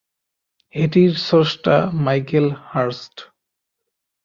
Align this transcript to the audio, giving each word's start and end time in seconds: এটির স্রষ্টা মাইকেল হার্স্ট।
এটির 0.73 1.13
স্রষ্টা 1.17 1.75
মাইকেল 2.05 2.47
হার্স্ট। 2.71 3.15